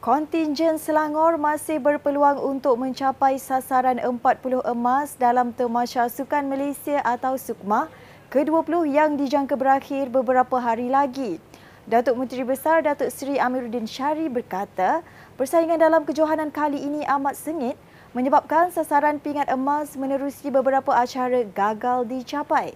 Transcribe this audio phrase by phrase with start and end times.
[0.00, 4.16] Kontingen Selangor masih berpeluang untuk mencapai sasaran 40
[4.64, 7.84] emas dalam Temasya Sukan Malaysia atau SUKMA
[8.32, 11.36] ke-20 yang dijangka berakhir beberapa hari lagi.
[11.84, 15.04] Datuk Menteri Besar Datuk Seri Amiruddin Syari berkata,
[15.36, 17.76] persaingan dalam kejohanan kali ini amat sengit
[18.16, 22.72] menyebabkan sasaran pingat emas menerusi beberapa acara gagal dicapai.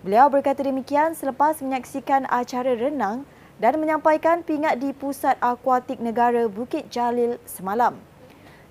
[0.00, 3.28] Beliau berkata demikian selepas menyaksikan acara renang
[3.60, 7.98] dan menyampaikan pingat di Pusat Akuatik Negara Bukit Jalil semalam.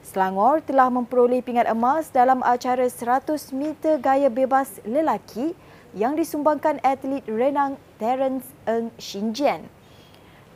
[0.01, 5.53] Selangor telah memperoleh pingat emas dalam acara 100 meter gaya bebas lelaki
[5.93, 9.69] yang disumbangkan atlet renang Terence Ng Shinjian.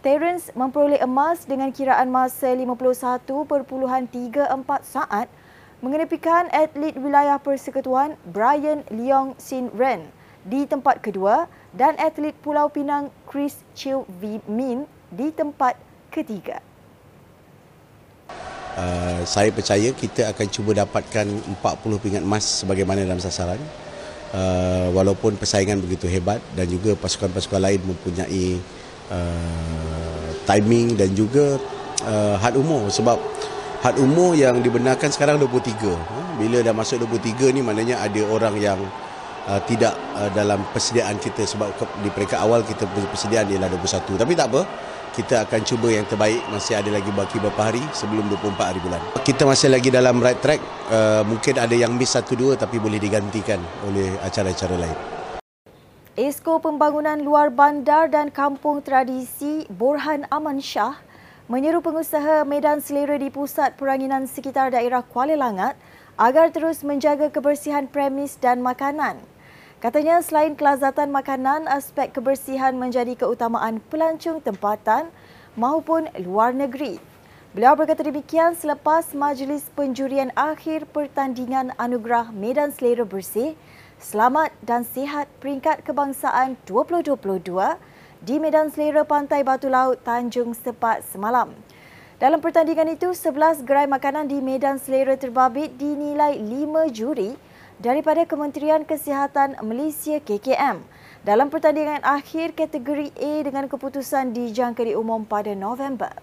[0.02, 3.26] Terence memperoleh emas dengan kiraan masa 51.34
[4.86, 5.28] saat
[5.82, 10.10] mengenepikan atlet wilayah persekutuan Brian Leong Sin Ren
[10.46, 15.76] di tempat kedua dan atlet Pulau Pinang Chris Chiu V Min di tempat
[16.08, 16.64] ketiga.
[18.80, 21.28] Uh, saya percaya kita akan cuba dapatkan
[21.60, 21.60] 40
[22.00, 23.60] pingat emas sebagaimana dalam sasaran.
[24.32, 28.56] Uh, walaupun persaingan begitu hebat dan juga pasukan-pasukan lain mempunyai
[29.12, 31.60] uh, timing dan juga
[32.08, 33.20] uh, had umur sebab
[33.84, 36.40] had umur yang dibenarkan sekarang 23.
[36.40, 38.80] Bila dah masuk 23 ni maknanya ada orang yang
[39.50, 44.34] uh, tidak uh, dalam persediaan kita sebab di peringkat awal kita persediaan ialah 21 tapi
[44.34, 44.62] tak apa
[45.16, 46.44] kita akan cuba yang terbaik.
[46.52, 49.00] Masih ada lagi baki beberapa hari sebelum 24 hari bulan.
[49.24, 50.60] Kita masih lagi dalam right track.
[50.92, 54.98] Uh, mungkin ada yang miss satu dua tapi boleh digantikan oleh acara-acara lain.
[56.20, 60.96] Esko Pembangunan Luar Bandar dan Kampung Tradisi Borhan Aman Shah
[61.52, 65.76] menyeru pengusaha medan selera di pusat peranginan sekitar daerah Kuala Langat
[66.16, 69.20] agar terus menjaga kebersihan premis dan makanan.
[69.86, 75.14] Katanya selain kelazatan makanan, aspek kebersihan menjadi keutamaan pelancong tempatan
[75.54, 76.98] maupun luar negeri.
[77.54, 83.54] Beliau berkata demikian selepas majlis penjurian akhir pertandingan Anugerah Medan Selera Bersih
[84.02, 87.46] Selamat dan Sihat Peringkat Kebangsaan 2022
[88.26, 91.54] di Medan Selera Pantai Batu Laut Tanjung Sepat semalam.
[92.18, 97.38] Dalam pertandingan itu, 11 gerai makanan di Medan Selera terbabit dinilai 5 juri
[97.80, 100.80] daripada Kementerian Kesihatan Malaysia KKM
[101.26, 106.14] dalam pertandingan akhir kategori A dengan keputusan dijangka diumum pada November.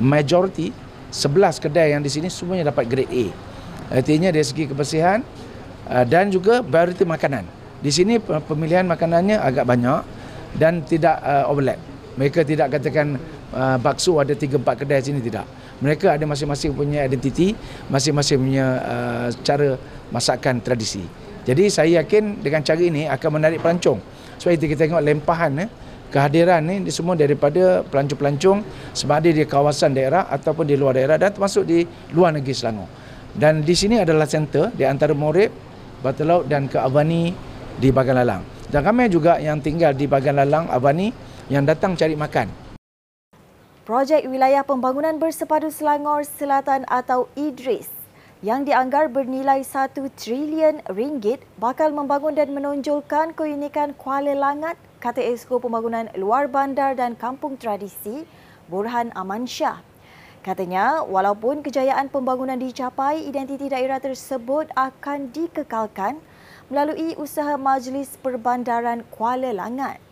[0.00, 0.72] Majoriti
[1.12, 3.26] 11 kedai yang di sini semuanya dapat grade A.
[3.92, 5.20] Artinya dari segi kebersihan
[5.90, 7.44] uh, dan juga variety makanan.
[7.82, 10.00] Di sini pemilihan makanannya agak banyak
[10.56, 11.91] dan tidak uh, overlap.
[12.18, 13.16] Mereka tidak katakan
[13.56, 15.48] uh, bakso ada 3 4 kedai sini tidak
[15.82, 17.58] mereka ada masing-masing punya identiti,
[17.90, 19.74] masing-masing punya uh, cara
[20.14, 21.02] masakan tradisi.
[21.42, 23.98] Jadi saya yakin dengan cara ini akan menarik pelancong.
[24.38, 25.68] Sebab itu kita tengok lempahan eh,
[26.14, 28.62] kehadiran ni semua daripada pelancong-pelancong
[28.94, 31.82] sebab ada di kawasan daerah ataupun di luar daerah dan termasuk di
[32.14, 32.86] luar negeri Selangor.
[33.34, 35.50] Dan di sini adalah center di antara Morib,
[35.98, 36.78] Batu Laut dan ke
[37.82, 38.42] di Bagan Lalang.
[38.70, 41.10] Dan ramai juga yang tinggal di Bagan Lalang, Avani
[41.50, 42.50] yang datang cari makan.
[43.82, 47.90] Projek Wilayah Pembangunan Bersepadu Selangor Selatan atau IDRIS
[48.42, 55.58] yang dianggar bernilai 1 trilion ringgit bakal membangun dan menonjolkan keunikan Kuala Langat, kata Esko
[55.58, 58.26] Pembangunan Luar Bandar dan Kampung Tradisi,
[58.70, 59.82] Burhan Aman Shah.
[60.42, 66.18] Katanya, walaupun kejayaan pembangunan dicapai, identiti daerah tersebut akan dikekalkan
[66.66, 70.02] melalui usaha Majlis Perbandaran Kuala Langat.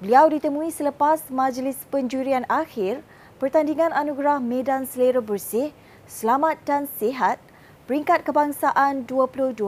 [0.00, 3.04] Beliau ditemui selepas majlis penjurian akhir
[3.36, 5.76] pertandingan anugerah Medan Selera Bersih
[6.08, 7.36] Selamat dan Sihat
[7.84, 9.60] peringkat kebangsaan 2022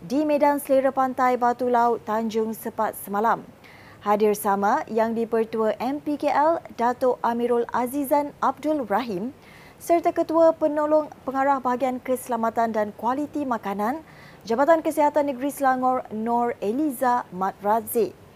[0.00, 3.44] di Medan Selera Pantai Batu Laut Tanjung Sepat semalam.
[4.00, 9.36] Hadir sama yang dipertua MPKL Dato' Amirul Azizan Abdul Rahim
[9.76, 14.00] serta Ketua Penolong Pengarah Bahagian Keselamatan dan Kualiti Makanan
[14.48, 18.27] Jabatan Kesihatan Negeri Selangor Nor Eliza Mat Razik.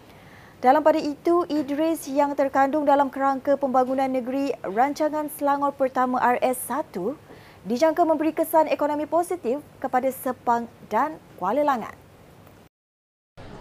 [0.63, 6.87] Dalam pada itu, Idris yang terkandung dalam kerangka pembangunan negeri Rancangan Selangor Pertama RS1
[7.67, 11.91] dijangka memberi kesan ekonomi positif kepada Sepang dan Kuala Langat.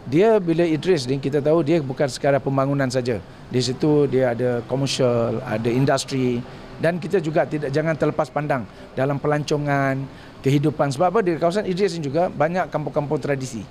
[0.07, 3.19] Dia bila Idris ni kita tahu dia bukan sekadar pembangunan saja.
[3.51, 6.39] Di situ dia ada komersial, ada industri
[6.79, 8.63] dan kita juga tidak jangan terlepas pandang
[8.95, 9.99] dalam pelancongan
[10.47, 13.67] kehidupan sebab apa di kawasan Idris ini juga banyak kampung-kampung tradisi.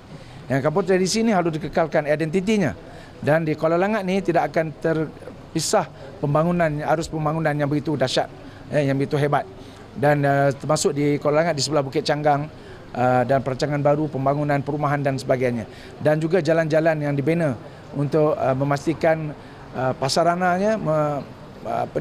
[0.52, 2.76] Yang kampung tradisi ini harus dikekalkan identitinya.
[3.24, 5.88] Dan di Kuala Langat ni tidak akan terpisah
[6.20, 8.28] pembangunan arus pembangunan yang begitu dahsyat
[8.68, 9.48] eh, yang begitu hebat.
[9.96, 12.52] Dan uh, termasuk di Kuala Langat di sebelah Bukit Canggang
[12.92, 15.64] uh, dan perancangan baru pembangunan perumahan dan sebagainya.
[16.04, 17.56] Dan juga jalan-jalan yang dibina
[17.96, 19.32] untuk uh, memastikan
[19.72, 21.24] uh, pasarananya me,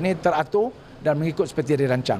[0.03, 2.19] ni teratur dan mengikut seperti dirancang.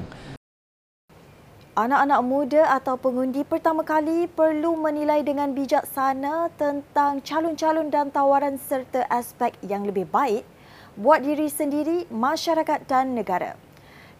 [1.82, 9.02] Anak-anak muda atau pengundi pertama kali perlu menilai dengan bijaksana tentang calon-calon dan tawaran serta
[9.10, 10.46] aspek yang lebih baik
[10.94, 13.58] buat diri sendiri, masyarakat dan negara.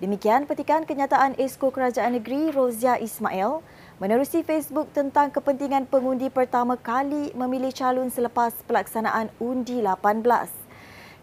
[0.02, 3.62] Demikian petikan kenyataan Esko Kerajaan Negeri Rozia Ismail
[4.02, 10.26] menerusi Facebook tentang kepentingan pengundi pertama kali memilih calon selepas pelaksanaan undi 18.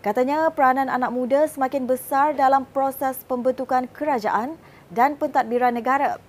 [0.06, 4.55] Katanya peranan anak muda semakin besar dalam proses pembentukan kerajaan
[4.94, 6.27] dan pentadbiran negara.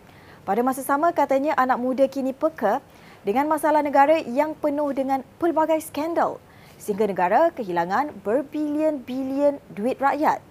[0.49, 2.81] Pada masa sama katanya anak muda kini peka
[3.21, 6.41] dengan masalah negara yang penuh dengan pelbagai skandal
[6.81, 10.41] sehingga negara kehilangan berbilion-bilion duit rakyat.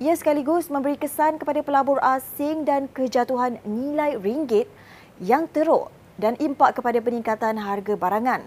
[0.00, 4.72] Ia sekaligus memberi kesan kepada pelabur asing dan kejatuhan nilai ringgit
[5.20, 8.40] yang teruk dan impak kepada peningkatan harga barangan.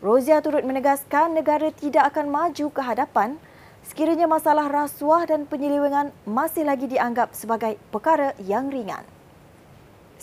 [0.00, 3.36] Rozia turut menegaskan negara tidak akan maju ke hadapan
[3.84, 9.15] sekiranya masalah rasuah dan penyelewengan masih lagi dianggap sebagai perkara yang ringan.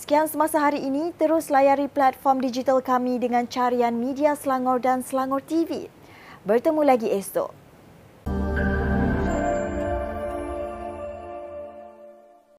[0.04, 5.40] Sekian semasa hari ini, terus layari platform digital kami dengan carian media Selangor dan Selangor
[5.40, 5.88] TV.
[6.44, 7.63] Bertemu lagi esok.